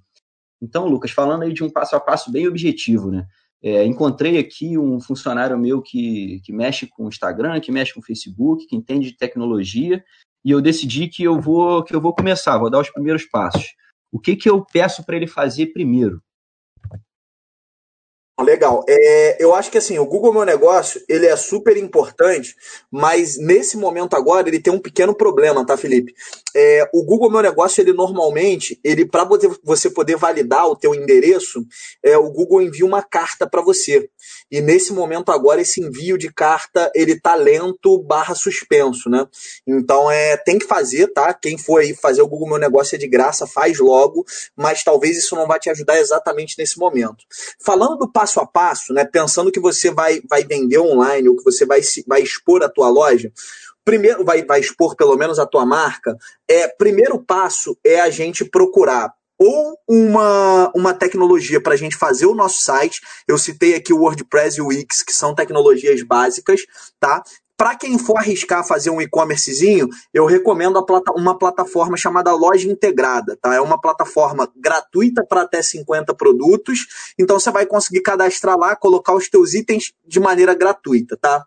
[0.61, 3.27] Então, Lucas, falando aí de um passo a passo bem objetivo, né?
[3.63, 8.65] É, encontrei aqui um funcionário meu que, que mexe com Instagram, que mexe com Facebook,
[8.65, 10.03] que entende de tecnologia,
[10.43, 13.75] e eu decidi que eu vou que eu vou começar, vou dar os primeiros passos.
[14.11, 16.21] O que, que eu peço para ele fazer primeiro?
[18.41, 18.83] Legal.
[18.87, 22.55] É, eu acho que assim, o Google Meu Negócio, ele é super importante,
[22.91, 26.13] mas nesse momento agora ele tem um pequeno problema, tá, Felipe?
[26.55, 29.27] É, o Google Meu Negócio, ele normalmente, ele para
[29.63, 31.65] você poder validar o teu endereço,
[32.03, 34.09] é, o Google envia uma carta para você.
[34.51, 39.25] E nesse momento agora, esse envio de carta, ele tá lento barra suspenso, né?
[39.65, 41.33] Então, é, tem que fazer, tá?
[41.33, 44.25] Quem for aí fazer o Google Meu Negócio é de graça, faz logo,
[44.55, 47.23] mas talvez isso não vai te ajudar exatamente nesse momento.
[47.63, 49.05] Falando do passo a passo, né?
[49.05, 52.89] Pensando que você vai, vai vender online ou que você vai, vai expor a tua
[52.89, 53.31] loja,
[53.83, 56.15] primeiro vai, vai expor pelo menos a tua marca,
[56.47, 62.27] é primeiro passo é a gente procurar ou uma, uma tecnologia para a gente fazer
[62.27, 63.01] o nosso site.
[63.27, 66.61] Eu citei aqui o WordPress e o Wix, que são tecnologias básicas,
[66.99, 67.23] tá?
[67.61, 73.37] Para quem for arriscar fazer um e-commercezinho, eu recomendo plata uma plataforma chamada Loja Integrada,
[73.39, 73.53] tá?
[73.53, 76.87] É uma plataforma gratuita para até 50 produtos,
[77.19, 81.45] então você vai conseguir cadastrar lá, colocar os teus itens de maneira gratuita, tá?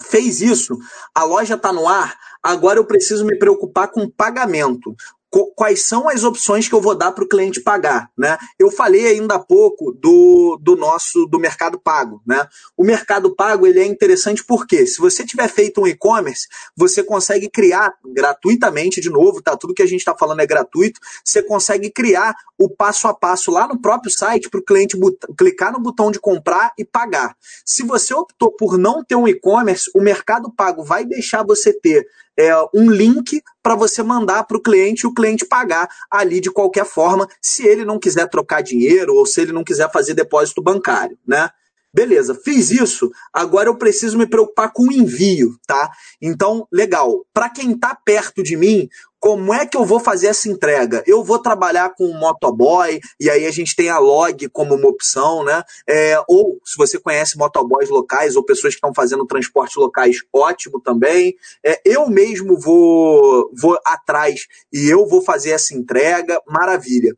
[0.00, 0.78] Fez isso,
[1.14, 4.96] a loja está no ar, agora eu preciso me preocupar com pagamento
[5.30, 8.36] quais são as opções que eu vou dar para o cliente pagar, né?
[8.58, 12.48] Eu falei ainda há pouco do, do nosso do mercado pago, né?
[12.76, 17.48] O mercado pago ele é interessante porque se você tiver feito um e-commerce, você consegue
[17.48, 19.56] criar gratuitamente, de novo, tá?
[19.56, 21.00] Tudo que a gente está falando é gratuito.
[21.24, 24.98] Você consegue criar o passo a passo lá no próprio site para o cliente
[25.38, 27.36] clicar no botão de comprar e pagar.
[27.64, 32.06] Se você optou por não ter um e-commerce, o mercado pago vai deixar você ter
[32.40, 36.50] é, um link para você mandar para o cliente e o cliente pagar ali de
[36.50, 40.62] qualquer forma, se ele não quiser trocar dinheiro ou se ele não quiser fazer depósito
[40.62, 41.50] bancário, né?
[41.92, 45.90] Beleza, fiz isso, agora eu preciso me preocupar com o envio, tá?
[46.22, 47.26] Então, legal.
[47.34, 48.88] Para quem está perto de mim,
[49.20, 51.04] como é que eu vou fazer essa entrega?
[51.06, 54.88] Eu vou trabalhar com o motoboy, e aí a gente tem a log como uma
[54.88, 55.62] opção, né?
[55.86, 60.80] É, ou, se você conhece motoboys locais ou pessoas que estão fazendo transportes locais, ótimo
[60.80, 61.36] também.
[61.62, 67.14] É, eu mesmo vou, vou atrás e eu vou fazer essa entrega, maravilha.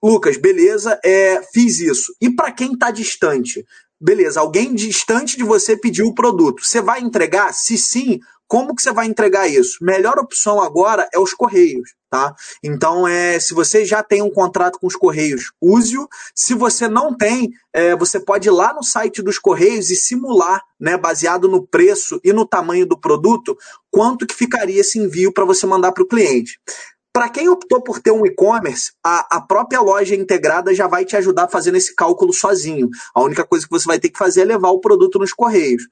[0.00, 2.14] Lucas, beleza, é, fiz isso.
[2.20, 3.66] E para quem está distante?
[4.00, 6.64] Beleza, alguém distante de você pediu o produto.
[6.64, 7.52] Você vai entregar?
[7.52, 9.78] Se sim, como que você vai entregar isso?
[9.80, 12.34] Melhor opção agora é os correios, tá?
[12.64, 16.08] Então, é, se você já tem um contrato com os correios, use-o.
[16.34, 20.60] Se você não tem, é, você pode ir lá no site dos correios e simular,
[20.80, 23.56] né, baseado no preço e no tamanho do produto,
[23.88, 26.58] quanto que ficaria esse envio para você mandar para o cliente.
[27.12, 31.16] Para quem optou por ter um e-commerce, a, a, própria loja integrada já vai te
[31.16, 32.88] ajudar fazendo esse cálculo sozinho.
[33.14, 35.82] A única coisa que você vai ter que fazer é levar o produto nos correios.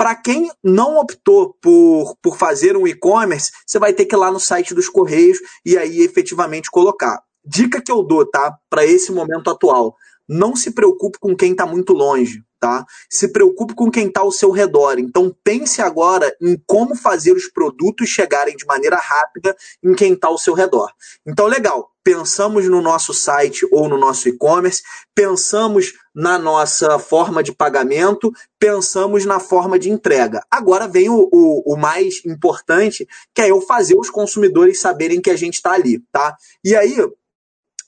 [0.00, 4.32] Para quem não optou por, por fazer um e-commerce, você vai ter que ir lá
[4.32, 7.22] no site dos correios e aí efetivamente colocar.
[7.44, 8.56] Dica que eu dou, tá?
[8.70, 9.94] Para esse momento atual.
[10.26, 12.84] Não se preocupe com quem está muito longe tá?
[13.08, 14.98] Se preocupe com quem está ao seu redor.
[14.98, 20.28] Então pense agora em como fazer os produtos chegarem de maneira rápida em quem está
[20.28, 20.92] ao seu redor.
[21.26, 21.89] Então, legal.
[22.02, 24.82] Pensamos no nosso site ou no nosso e-commerce,
[25.14, 30.44] pensamos na nossa forma de pagamento, pensamos na forma de entrega.
[30.50, 35.30] Agora vem o, o, o mais importante, que é eu fazer os consumidores saberem que
[35.30, 36.36] a gente está ali, tá?
[36.64, 36.96] E aí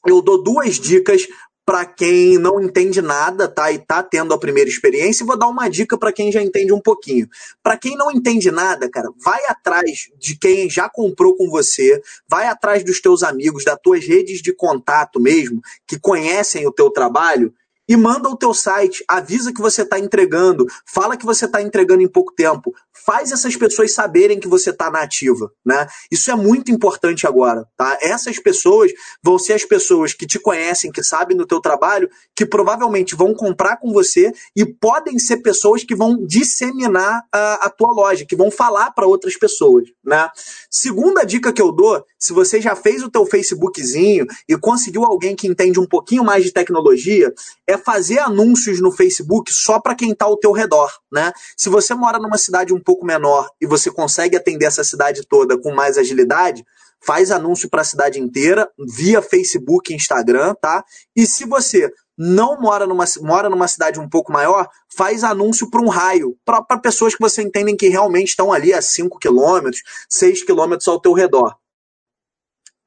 [0.06, 1.26] eu dou duas dicas
[1.64, 3.70] para quem não entende nada, tá?
[3.70, 6.80] E tá tendo a primeira experiência, vou dar uma dica para quem já entende um
[6.80, 7.28] pouquinho.
[7.62, 12.46] Para quem não entende nada, cara, vai atrás de quem já comprou com você, vai
[12.46, 17.54] atrás dos teus amigos, das tuas redes de contato mesmo, que conhecem o teu trabalho
[17.88, 22.02] e manda o teu site, avisa que você está entregando, fala que você está entregando
[22.02, 22.72] em pouco tempo,
[23.04, 25.86] faz essas pessoas saberem que você está na ativa, né?
[26.10, 27.98] Isso é muito importante agora, tá?
[28.00, 32.46] Essas pessoas vão ser as pessoas que te conhecem, que sabem do teu trabalho, que
[32.46, 37.92] provavelmente vão comprar com você e podem ser pessoas que vão disseminar a, a tua
[37.92, 40.28] loja, que vão falar para outras pessoas, né?
[40.70, 45.34] Segunda dica que eu dou, se você já fez o teu Facebookzinho e conseguiu alguém
[45.34, 47.34] que entende um pouquinho mais de tecnologia,
[47.66, 51.32] é fazer anúncios no Facebook só para quem está ao teu redor, né?
[51.56, 55.58] Se você mora numa cidade um pouco menor e você consegue atender essa cidade toda
[55.58, 56.64] com mais agilidade,
[57.04, 60.84] faz anúncio para a cidade inteira via Facebook e Instagram, tá?
[61.16, 65.82] E se você não mora numa, mora numa cidade um pouco maior, faz anúncio para
[65.82, 70.44] um raio, para pessoas que você entendem que realmente estão ali a 5 quilômetros, 6
[70.44, 71.56] quilômetros ao teu redor.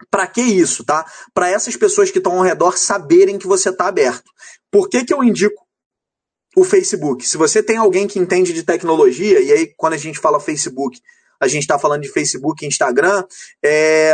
[0.10, 1.06] Para que isso, tá?
[1.34, 4.30] Para essas pessoas que estão ao redor saberem que você está aberto.
[4.72, 5.66] Por que, que eu indico
[6.56, 7.28] o Facebook?
[7.28, 11.00] Se você tem alguém que entende de tecnologia, e aí quando a gente fala Facebook,
[11.40, 13.24] a gente está falando de Facebook e Instagram,
[13.64, 14.14] é,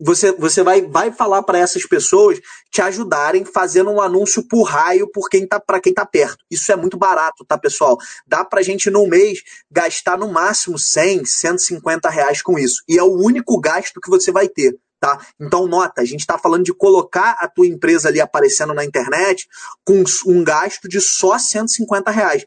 [0.00, 2.40] você, você vai, vai falar para essas pessoas
[2.70, 6.42] te ajudarem fazendo um anúncio por raio por quem tá, para quem está perto.
[6.50, 7.98] Isso é muito barato, tá, pessoal?
[8.26, 9.40] Dá para a gente, no mês,
[9.70, 12.82] gastar no máximo 100, 150 reais com isso.
[12.88, 14.74] E é o único gasto que você vai ter.
[15.00, 15.18] Tá?
[15.40, 19.48] Então, nota, a gente está falando de colocar a tua empresa ali aparecendo na internet
[19.82, 22.44] com um gasto de só 150 reais.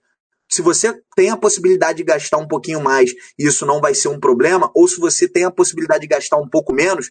[0.51, 4.19] Se você tem a possibilidade de gastar um pouquinho mais, isso não vai ser um
[4.19, 7.09] problema, ou se você tem a possibilidade de gastar um pouco menos,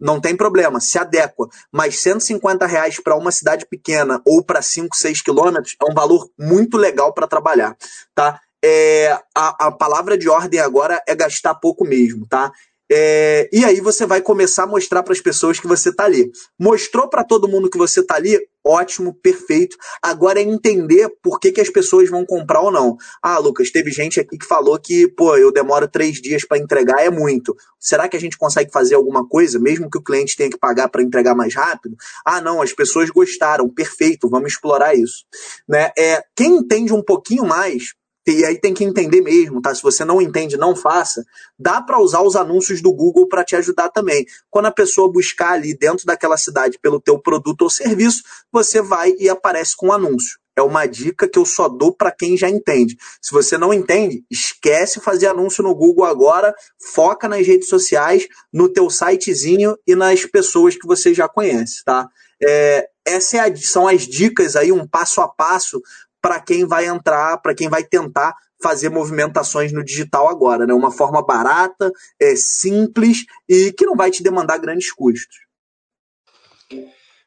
[0.00, 1.48] não tem problema, se adequa.
[1.72, 6.30] Mas 150 reais para uma cidade pequena ou para 5, 6 quilômetros é um valor
[6.38, 7.76] muito legal para trabalhar.
[8.14, 8.40] Tá?
[8.62, 12.52] É, a, a palavra de ordem agora é gastar pouco mesmo, tá?
[12.90, 16.30] É, e aí você vai começar a mostrar para as pessoas que você está ali.
[16.58, 19.76] Mostrou para todo mundo que você está ali, ótimo, perfeito.
[20.02, 22.96] Agora é entender por que, que as pessoas vão comprar ou não.
[23.22, 27.04] Ah, Lucas, teve gente aqui que falou que, pô, eu demoro três dias para entregar,
[27.04, 27.56] é muito.
[27.80, 30.88] Será que a gente consegue fazer alguma coisa, mesmo que o cliente tenha que pagar
[30.88, 31.96] para entregar mais rápido?
[32.24, 35.24] Ah, não, as pessoas gostaram, perfeito, vamos explorar isso.
[35.68, 35.90] Né?
[35.98, 37.94] É, quem entende um pouquinho mais
[38.26, 39.74] e aí tem que entender mesmo, tá?
[39.74, 41.24] Se você não entende, não faça.
[41.58, 44.24] Dá para usar os anúncios do Google para te ajudar também.
[44.50, 49.14] Quando a pessoa buscar ali dentro daquela cidade pelo teu produto ou serviço, você vai
[49.18, 50.38] e aparece com um anúncio.
[50.56, 52.96] É uma dica que eu só dou para quem já entende.
[53.20, 58.68] Se você não entende, esquece fazer anúncio no Google agora, foca nas redes sociais, no
[58.68, 62.08] teu sitezinho e nas pessoas que você já conhece, tá?
[62.40, 65.80] É, essas é são as dicas aí, um passo a passo
[66.24, 70.72] para quem vai entrar, para quem vai tentar fazer movimentações no digital agora, né?
[70.72, 75.36] Uma forma barata, é, simples e que não vai te demandar grandes custos.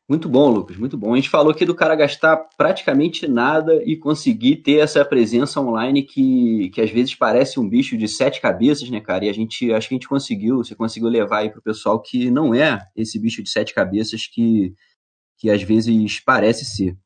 [0.09, 1.13] Muito bom, Lucas, muito bom.
[1.13, 6.01] A gente falou aqui do cara gastar praticamente nada e conseguir ter essa presença online
[6.01, 9.25] que, que às vezes parece um bicho de sete cabeças, né, cara?
[9.25, 12.31] E a gente acho que a gente conseguiu, você conseguiu levar aí pro pessoal que
[12.31, 14.73] não é esse bicho de sete cabeças que,
[15.37, 16.97] que às vezes parece ser.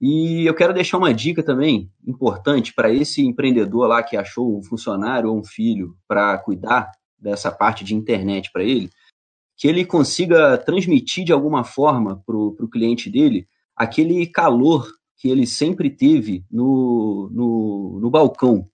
[0.00, 4.62] E eu quero deixar uma dica também importante para esse empreendedor lá que achou um
[4.62, 8.88] funcionário ou um filho para cuidar dessa parte de internet para ele,
[9.58, 15.46] que ele consiga transmitir de alguma forma para o cliente dele aquele calor que ele
[15.46, 18.64] sempre teve no, no, no balcão.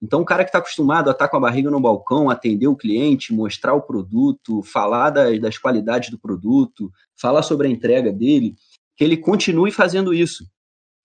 [0.00, 2.68] Então, o cara que está acostumado a estar tá com a barriga no balcão, atender
[2.68, 6.88] o cliente, mostrar o produto, falar das, das qualidades do produto,
[7.20, 8.54] falar sobre a entrega dele,
[8.96, 10.44] que ele continue fazendo isso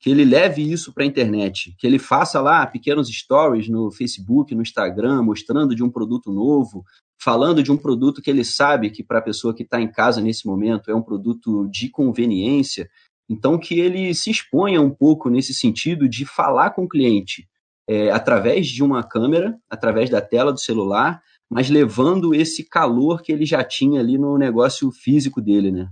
[0.04, 4.54] que ele leve isso para a internet, que ele faça lá pequenos stories no Facebook,
[4.54, 6.84] no Instagram, mostrando de um produto novo,
[7.18, 10.20] falando de um produto que ele sabe que para a pessoa que está em casa
[10.20, 12.90] nesse momento é um produto de conveniência.
[13.30, 17.48] Então, que ele se exponha um pouco nesse sentido de falar com o cliente
[17.88, 23.32] é, através de uma câmera, através da tela do celular, mas levando esse calor que
[23.32, 25.88] ele já tinha ali no negócio físico dele, né?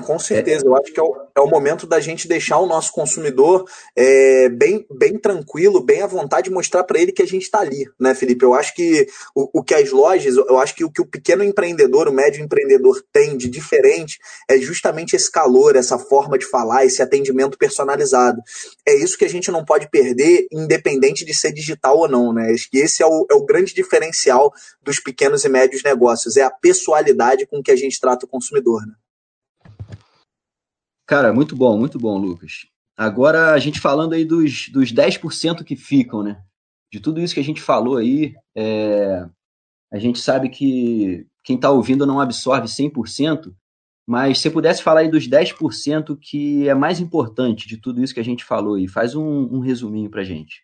[0.00, 2.90] Com certeza, eu acho que é o, é o momento da gente deixar o nosso
[2.92, 7.60] consumidor é, bem, bem tranquilo, bem à vontade, mostrar para ele que a gente está
[7.60, 8.42] ali, né, Felipe?
[8.42, 11.44] Eu acho que o, o que as lojas, eu acho que o que o pequeno
[11.44, 16.86] empreendedor, o médio empreendedor tem de diferente é justamente esse calor, essa forma de falar,
[16.86, 18.40] esse atendimento personalizado.
[18.88, 22.50] É isso que a gente não pode perder, independente de ser digital ou não, né?
[22.50, 26.42] Acho que esse é o, é o grande diferencial dos pequenos e médios negócios, é
[26.42, 28.94] a pessoalidade com que a gente trata o consumidor, né?
[31.06, 32.66] Cara, muito bom, muito bom, Lucas.
[32.96, 36.40] Agora, a gente falando aí dos, dos 10% que ficam, né?
[36.92, 39.26] De tudo isso que a gente falou aí, é,
[39.92, 43.52] a gente sabe que quem está ouvindo não absorve 100%,
[44.06, 48.20] mas se pudesse falar aí dos 10% que é mais importante de tudo isso que
[48.20, 50.62] a gente falou aí, faz um, um resuminho pra gente.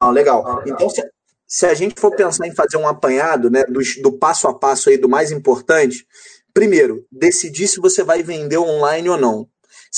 [0.00, 0.62] Ah, legal.
[0.66, 1.02] Então, se,
[1.46, 4.88] se, a gente for pensar em fazer um apanhado né, do, do passo a passo
[4.88, 6.06] aí do mais importante,
[6.52, 9.48] primeiro, decidir se você vai vender online ou não.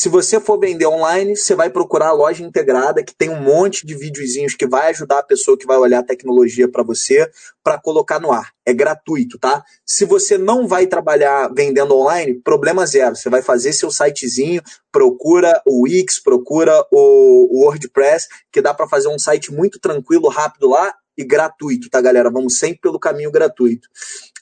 [0.00, 3.84] Se você for vender online, você vai procurar a loja integrada, que tem um monte
[3.84, 7.28] de videozinhos que vai ajudar a pessoa que vai olhar a tecnologia para você,
[7.64, 8.52] para colocar no ar.
[8.64, 9.60] É gratuito, tá?
[9.84, 13.16] Se você não vai trabalhar vendendo online, problema zero.
[13.16, 19.08] Você vai fazer seu sitezinho, procura o Wix, procura o WordPress, que dá para fazer
[19.08, 22.30] um site muito tranquilo, rápido lá e gratuito, tá, galera?
[22.30, 23.88] Vamos sempre pelo caminho gratuito.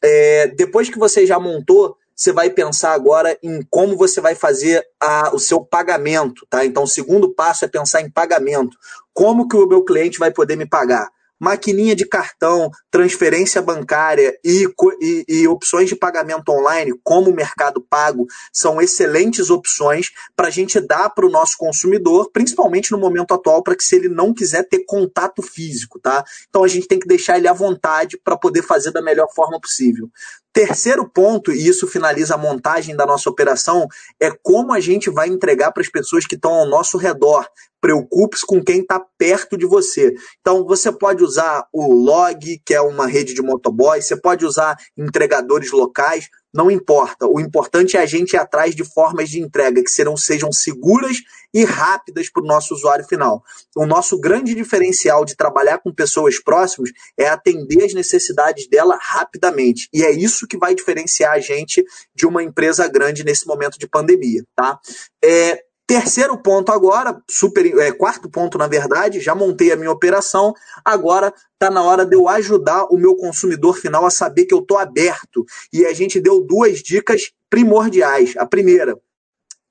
[0.05, 4.83] É, depois que você já montou, você vai pensar agora em como você vai fazer
[4.99, 6.65] a, o seu pagamento, tá?
[6.65, 8.77] Então, o segundo passo é pensar em pagamento.
[9.13, 11.09] Como que o meu cliente vai poder me pagar?
[11.39, 14.67] maquininha de cartão, transferência bancária e,
[15.01, 20.51] e, e, opções de pagamento online, como o Mercado Pago, são excelentes opções para a
[20.51, 24.33] gente dar para o nosso consumidor, principalmente no momento atual, para que se ele não
[24.33, 26.25] quiser ter contato físico, tá?
[26.49, 29.61] Então a gente tem que deixar ele à vontade para poder fazer da melhor forma
[29.61, 30.09] possível.
[30.57, 33.87] Terceiro ponto, e isso finaliza a montagem da nossa operação,
[34.19, 37.47] é como a gente vai entregar para as pessoas que estão ao nosso redor.
[37.79, 40.15] Preocupe-se com quem está perto de você.
[40.41, 44.79] Então, você pode usar o Log, que é uma rede de motoboy, você pode usar
[44.97, 47.27] entregadores locais, não importa.
[47.27, 51.19] O importante é a gente ir atrás de formas de entrega que serão, sejam seguras
[51.53, 53.43] e rápidas para o nosso usuário final.
[53.77, 59.89] O nosso grande diferencial de trabalhar com pessoas próximas é atender as necessidades dela rapidamente.
[59.93, 63.87] E é isso que vai diferenciar a gente de uma empresa grande nesse momento de
[63.87, 64.43] pandemia.
[64.55, 64.79] Tá?
[65.23, 70.53] É, Terceiro ponto agora, super, é, quarto ponto na verdade, já montei a minha operação,
[70.85, 74.59] agora está na hora de eu ajudar o meu consumidor final a saber que eu
[74.59, 75.45] estou aberto.
[75.73, 78.35] E a gente deu duas dicas primordiais.
[78.37, 78.99] A primeira,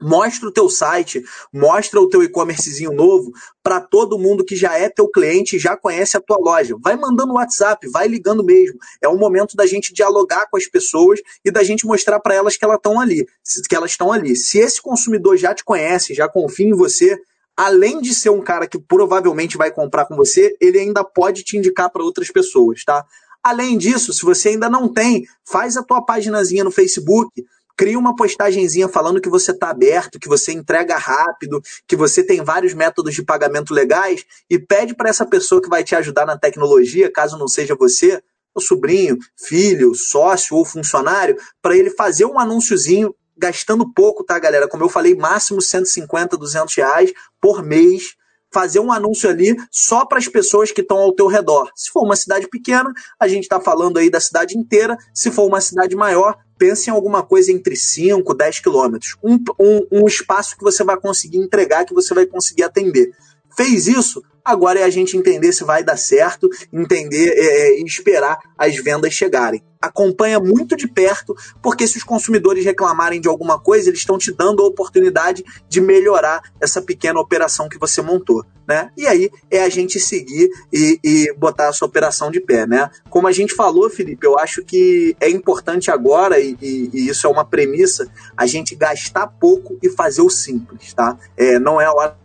[0.01, 1.23] Mostra o teu site,
[1.53, 3.31] mostra o teu e-commercezinho novo
[3.63, 6.75] para todo mundo que já é teu cliente já conhece a tua loja.
[6.83, 8.77] Vai mandando WhatsApp, vai ligando mesmo.
[9.01, 12.57] É o momento da gente dialogar com as pessoas e da gente mostrar para elas
[12.57, 13.25] que elas estão ali,
[13.69, 14.35] que elas estão ali.
[14.35, 17.17] Se esse consumidor já te conhece, já confia em você,
[17.55, 21.57] além de ser um cara que provavelmente vai comprar com você, ele ainda pode te
[21.57, 23.05] indicar para outras pessoas, tá?
[23.41, 27.45] Além disso, se você ainda não tem, faz a tua paginazinha no Facebook,
[27.75, 32.43] cria uma postagenzinha falando que você está aberto, que você entrega rápido, que você tem
[32.43, 36.37] vários métodos de pagamento legais e pede para essa pessoa que vai te ajudar na
[36.37, 38.21] tecnologia, caso não seja você,
[38.53, 44.67] o sobrinho, filho, sócio ou funcionário, para ele fazer um anúnciozinho gastando pouco, tá, galera?
[44.67, 48.15] Como eu falei, máximo 150, 200 reais por mês
[48.53, 51.69] fazer um anúncio ali só para as pessoas que estão ao teu redor.
[51.75, 54.97] Se for uma cidade pequena, a gente está falando aí da cidade inteira.
[55.13, 59.15] Se for uma cidade maior, pense em alguma coisa entre 5, 10 quilômetros.
[59.23, 63.11] Um, um, um espaço que você vai conseguir entregar, que você vai conseguir atender.
[63.55, 67.83] Fez isso, agora é a gente entender se vai dar certo, entender é, é, e
[67.83, 69.63] esperar as vendas chegarem.
[69.81, 74.31] Acompanha muito de perto, porque se os consumidores reclamarem de alguma coisa, eles estão te
[74.31, 78.43] dando a oportunidade de melhorar essa pequena operação que você montou.
[78.67, 78.89] Né?
[78.97, 82.65] E aí é a gente seguir e, e botar essa operação de pé.
[82.65, 82.89] Né?
[83.11, 87.27] Como a gente falou, Felipe, eu acho que é importante agora, e, e, e isso
[87.27, 90.93] é uma premissa, a gente gastar pouco e fazer o simples.
[90.95, 91.15] Tá?
[91.37, 92.24] É, não é a hora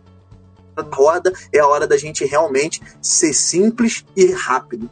[0.91, 4.89] roda, é a hora da gente realmente ser simples e rápido.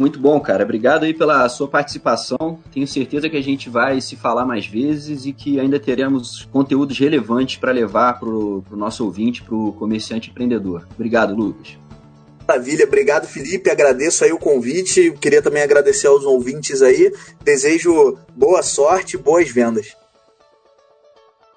[0.00, 0.64] Muito bom, cara.
[0.64, 2.58] Obrigado aí pela sua participação.
[2.72, 6.98] Tenho certeza que a gente vai se falar mais vezes e que ainda teremos conteúdos
[6.98, 10.88] relevantes para levar para o nosso ouvinte, para o comerciante empreendedor.
[10.94, 11.76] Obrigado, Lucas.
[12.48, 17.12] Maravilha, obrigado Felipe, agradeço aí o convite, queria também agradecer aos ouvintes aí,
[17.44, 19.94] desejo boa sorte, boas vendas.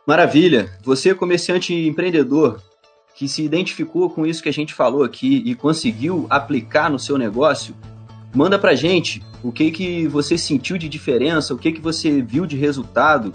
[0.06, 0.70] Maravilha!
[0.84, 2.62] Você, comerciante empreendedor,
[3.16, 7.18] que se identificou com isso que a gente falou aqui e conseguiu aplicar no seu
[7.18, 7.74] negócio,
[8.36, 12.46] manda pra gente o que que você sentiu de diferença, o que que você viu
[12.46, 13.32] de resultado.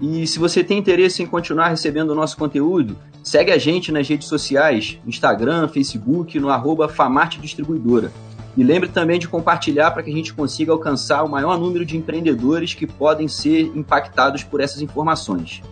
[0.00, 4.08] E se você tem interesse em continuar recebendo o nosso conteúdo, segue a gente nas
[4.08, 8.10] redes sociais, Instagram, Facebook, no arroba Famarte Distribuidora.
[8.56, 11.98] E lembre também de compartilhar para que a gente consiga alcançar o maior número de
[11.98, 15.62] empreendedores que podem ser impactados por essas informações.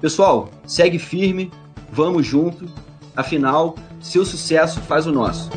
[0.00, 1.50] Pessoal, segue firme,
[1.90, 2.66] vamos junto,
[3.16, 5.50] afinal, seu sucesso faz o nosso.